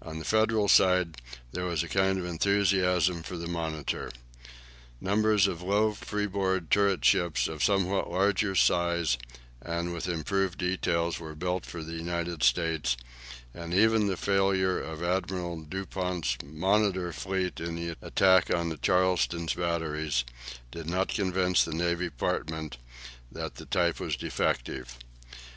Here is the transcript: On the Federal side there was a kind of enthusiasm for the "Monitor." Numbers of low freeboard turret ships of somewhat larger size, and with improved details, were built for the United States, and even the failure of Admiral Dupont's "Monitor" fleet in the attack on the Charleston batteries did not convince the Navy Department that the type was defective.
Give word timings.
On 0.00 0.20
the 0.20 0.24
Federal 0.24 0.68
side 0.68 1.16
there 1.50 1.64
was 1.64 1.82
a 1.82 1.88
kind 1.88 2.16
of 2.16 2.24
enthusiasm 2.24 3.24
for 3.24 3.36
the 3.36 3.48
"Monitor." 3.48 4.12
Numbers 5.00 5.48
of 5.48 5.62
low 5.62 5.94
freeboard 5.94 6.70
turret 6.70 7.04
ships 7.04 7.48
of 7.48 7.60
somewhat 7.64 8.08
larger 8.08 8.54
size, 8.54 9.18
and 9.60 9.92
with 9.92 10.08
improved 10.08 10.58
details, 10.58 11.18
were 11.18 11.34
built 11.34 11.66
for 11.66 11.82
the 11.82 11.94
United 11.96 12.44
States, 12.44 12.96
and 13.52 13.74
even 13.74 14.06
the 14.06 14.16
failure 14.16 14.80
of 14.80 15.02
Admiral 15.02 15.62
Dupont's 15.62 16.36
"Monitor" 16.44 17.12
fleet 17.12 17.58
in 17.58 17.74
the 17.74 17.96
attack 18.00 18.54
on 18.54 18.68
the 18.68 18.76
Charleston 18.78 19.48
batteries 19.56 20.22
did 20.70 20.88
not 20.88 21.08
convince 21.08 21.64
the 21.64 21.74
Navy 21.74 22.04
Department 22.04 22.76
that 23.32 23.56
the 23.56 23.66
type 23.66 23.98
was 23.98 24.14
defective. 24.14 24.96